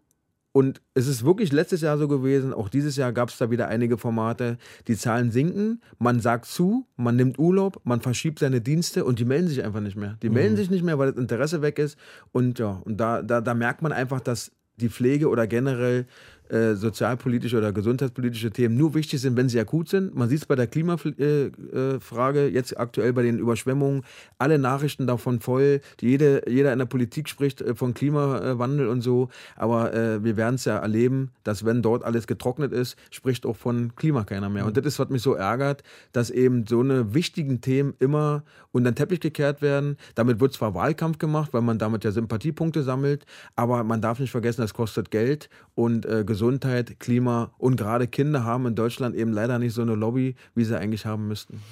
[0.52, 3.66] und es ist wirklich letztes Jahr so gewesen, auch dieses Jahr gab es da wieder
[3.66, 9.04] einige Formate, die Zahlen sinken, man sagt zu, man nimmt Urlaub, man verschiebt seine Dienste
[9.04, 10.16] und die melden sich einfach nicht mehr.
[10.22, 10.34] Die mhm.
[10.36, 11.98] melden sich nicht mehr, weil das Interesse weg ist.
[12.30, 16.06] Und ja, und da, da, da merkt man einfach, dass die Pflege oder generell
[16.50, 20.14] äh, sozialpolitische oder gesundheitspolitische Themen nur wichtig sind, wenn sie akut sind.
[20.14, 24.02] Man sieht es bei der Klimafrage, äh, jetzt aktuell bei den Überschwemmungen,
[24.38, 25.80] alle Nachrichten davon voll.
[26.00, 29.28] Jede, jeder in der Politik spricht äh, von Klimawandel und so.
[29.56, 33.56] Aber äh, wir werden es ja erleben, dass wenn dort alles getrocknet ist, spricht auch
[33.56, 34.66] von Klima keiner mehr.
[34.66, 38.90] Und das ist, was mich so ärgert, dass eben so eine wichtigen Themen immer unter
[38.90, 39.96] den Teppich gekehrt werden.
[40.14, 43.24] Damit wird zwar Wahlkampf gemacht, weil man damit ja Sympathiepunkte sammelt,
[43.56, 48.42] aber man darf nicht vergessen, das kostet Geld und äh, Gesundheit, Klima und gerade Kinder
[48.42, 51.62] haben in Deutschland eben leider nicht so eine Lobby, wie sie eigentlich haben müssten.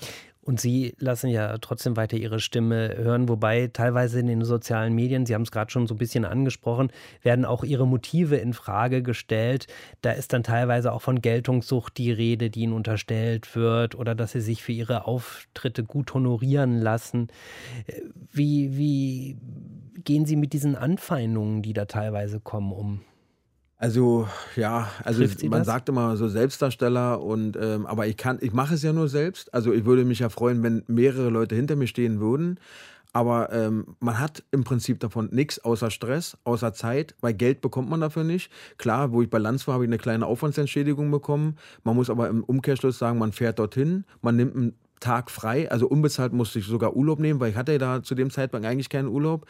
[0.41, 5.27] Und Sie lassen ja trotzdem weiter Ihre Stimme hören, wobei teilweise in den sozialen Medien,
[5.27, 6.91] Sie haben es gerade schon so ein bisschen angesprochen,
[7.23, 9.67] werden auch Ihre Motive in Frage gestellt.
[10.01, 14.33] Da ist dann teilweise auch von Geltungssucht die Rede, die Ihnen unterstellt wird, oder dass
[14.33, 17.29] Sie sich für Ihre Auftritte gut honorieren lassen.
[18.33, 19.37] Wie, wie
[20.05, 23.01] gehen Sie mit diesen Anfeindungen, die da teilweise kommen, um?
[23.83, 25.67] Also ja, also man das?
[25.67, 29.53] sagt immer so Selbstdarsteller und ähm, aber ich kann, ich mache es ja nur selbst.
[29.53, 32.61] Also ich würde mich ja freuen, wenn mehrere Leute hinter mir stehen würden.
[33.13, 37.91] Aber ähm, man hat im Prinzip davon nichts außer Stress, außer Zeit, weil Geld bekommt
[37.91, 38.53] man dafür nicht.
[38.79, 41.57] Klar, wo ich bei Lanz war, habe ich eine kleine Aufwandsentschädigung bekommen.
[41.83, 45.89] Man muss aber im Umkehrschluss sagen, man fährt dorthin, man nimmt einen Tag frei, also
[45.89, 49.09] unbezahlt musste ich sogar Urlaub nehmen, weil ich hatte da zu dem Zeitpunkt eigentlich keinen
[49.09, 49.47] Urlaub.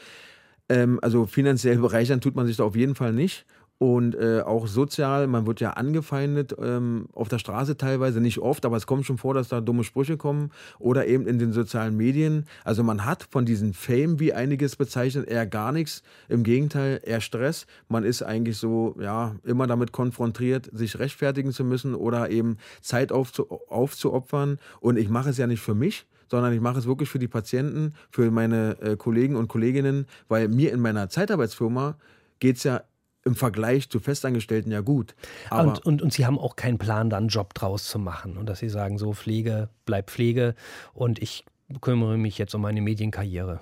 [0.71, 3.45] Ähm, also finanziell bereichern tut man sich da auf jeden Fall nicht
[3.83, 8.64] und äh, auch sozial, man wird ja angefeindet ähm, auf der Straße teilweise, nicht oft,
[8.64, 11.97] aber es kommt schon vor, dass da dumme Sprüche kommen oder eben in den sozialen
[11.97, 12.47] Medien.
[12.62, 16.05] Also man hat von diesem Fame, wie einiges bezeichnet, eher gar nichts.
[16.29, 17.66] Im Gegenteil, eher Stress.
[17.88, 23.11] Man ist eigentlich so, ja, immer damit konfrontiert, sich rechtfertigen zu müssen oder eben Zeit
[23.11, 24.59] aufzu aufzuopfern.
[24.79, 27.27] Und ich mache es ja nicht für mich, sondern ich mache es wirklich für die
[27.27, 31.97] Patienten, für meine äh, Kollegen und Kolleginnen, weil mir in meiner Zeitarbeitsfirma
[32.38, 32.83] geht es ja
[33.25, 35.15] im Vergleich zu Festangestellten ja gut.
[35.51, 38.47] Und, und, und, Sie haben auch keinen Plan, da einen Job draus zu machen und
[38.49, 40.55] dass Sie sagen, so Pflege bleibt Pflege
[40.93, 41.45] und ich
[41.81, 43.61] kümmere mich jetzt um meine Medienkarriere.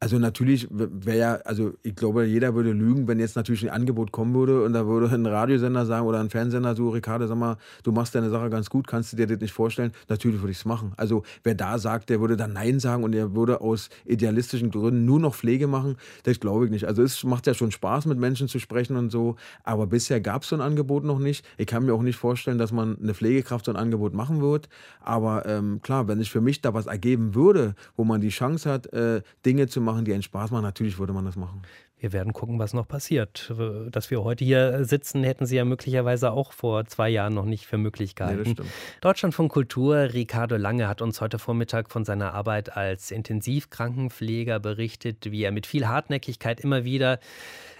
[0.00, 4.12] Also natürlich wäre ja, also ich glaube, jeder würde lügen, wenn jetzt natürlich ein Angebot
[4.12, 7.56] kommen würde und da würde ein Radiosender sagen oder ein Fernsehsender so, Ricardo, sag mal,
[7.82, 9.90] du machst deine Sache ganz gut, kannst du dir das nicht vorstellen?
[10.08, 10.92] Natürlich würde ich es machen.
[10.96, 15.04] Also wer da sagt, der würde dann Nein sagen und er würde aus idealistischen Gründen
[15.04, 16.84] nur noch Pflege machen, das glaube ich nicht.
[16.84, 19.34] Also es macht ja schon Spaß, mit Menschen zu sprechen und so,
[19.64, 21.44] aber bisher gab es so ein Angebot noch nicht.
[21.56, 24.68] Ich kann mir auch nicht vorstellen, dass man eine Pflegekraft so ein Angebot machen wird.
[25.00, 28.70] Aber ähm, klar, wenn sich für mich da was ergeben würde, wo man die Chance
[28.70, 31.62] hat, äh, Dinge zu machen, machen, die einen Spaß machen, natürlich würde man das machen.
[31.98, 33.52] Wir werden gucken, was noch passiert.
[33.90, 37.66] Dass wir heute hier sitzen, hätten Sie ja möglicherweise auch vor zwei Jahren noch nicht
[37.66, 38.54] für möglich gehalten.
[38.56, 38.64] Nee,
[39.00, 45.32] Deutschland von Kultur, Ricardo Lange hat uns heute Vormittag von seiner Arbeit als Intensivkrankenpfleger berichtet,
[45.32, 47.18] wie er mit viel Hartnäckigkeit immer wieder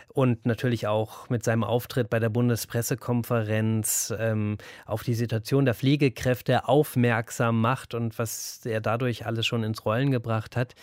[0.08, 6.68] und natürlich auch mit seinem Auftritt bei der Bundespressekonferenz ähm, auf die Situation der Pflegekräfte
[6.68, 10.74] aufmerksam macht und was er dadurch alles schon ins Rollen gebracht hat.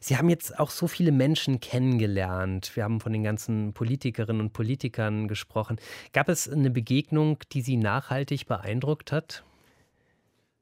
[0.00, 2.72] Sie haben jetzt auch so viele Menschen kennengelernt.
[2.74, 5.76] Wir haben von den ganzen Politikerinnen und Politikern gesprochen.
[6.12, 9.44] Gab es eine Begegnung, die Sie nachhaltig beeindruckt hat?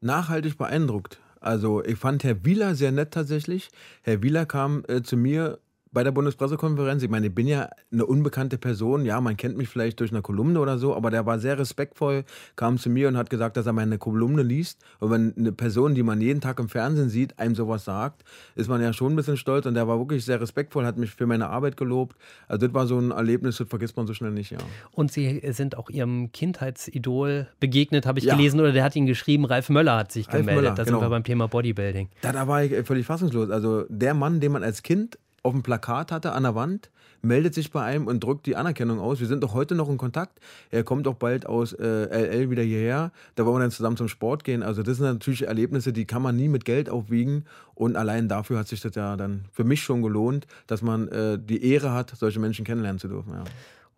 [0.00, 1.20] Nachhaltig beeindruckt.
[1.40, 3.70] Also ich fand Herr Wieler sehr nett tatsächlich.
[4.02, 5.58] Herr Wieler kam äh, zu mir
[5.92, 7.02] bei der Bundespressekonferenz.
[7.02, 9.04] Ich meine, ich bin ja eine unbekannte Person.
[9.04, 12.24] Ja, man kennt mich vielleicht durch eine Kolumne oder so, aber der war sehr respektvoll,
[12.56, 14.80] kam zu mir und hat gesagt, dass er meine Kolumne liest.
[15.00, 18.22] Und wenn eine Person, die man jeden Tag im Fernsehen sieht, einem sowas sagt,
[18.54, 19.66] ist man ja schon ein bisschen stolz.
[19.66, 22.16] Und der war wirklich sehr respektvoll, hat mich für meine Arbeit gelobt.
[22.46, 24.58] Also das war so ein Erlebnis, das vergisst man so schnell nicht, ja.
[24.92, 28.36] Und Sie sind auch Ihrem Kindheitsidol begegnet, habe ich ja.
[28.36, 30.62] gelesen, oder der hat Ihnen geschrieben, Ralf Möller hat sich Ralf gemeldet.
[30.62, 30.98] Möller, da genau.
[30.98, 32.08] sind wir beim Thema Bodybuilding.
[32.22, 33.50] Da, da war ich völlig fassungslos.
[33.50, 36.90] Also der Mann, den man als Kind auf dem Plakat hatte an der Wand,
[37.22, 39.20] meldet sich bei einem und drückt die Anerkennung aus.
[39.20, 40.38] Wir sind doch heute noch in Kontakt.
[40.70, 43.12] Er kommt auch bald aus äh, LL wieder hierher.
[43.34, 44.62] Da wollen wir dann zusammen zum Sport gehen.
[44.62, 47.44] Also das sind natürlich Erlebnisse, die kann man nie mit Geld aufwiegen.
[47.74, 51.38] Und allein dafür hat sich das ja dann für mich schon gelohnt, dass man äh,
[51.38, 53.32] die Ehre hat, solche Menschen kennenlernen zu dürfen.
[53.32, 53.44] Ja.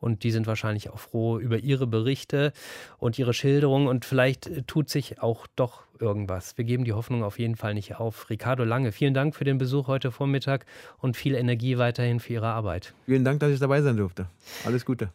[0.03, 2.53] Und die sind wahrscheinlich auch froh über ihre Berichte
[2.99, 3.87] und ihre Schilderungen.
[3.87, 6.59] Und vielleicht äh, tut sich auch doch irgendwas.
[6.59, 8.29] Wir geben die Hoffnung auf jeden Fall nicht auf.
[8.29, 10.67] Ricardo Lange, vielen Dank für den Besuch heute Vormittag
[10.99, 12.93] und viel Energie weiterhin für Ihre Arbeit.
[13.07, 14.27] Vielen Dank, dass ich dabei sein durfte.
[14.65, 15.11] Alles Gute.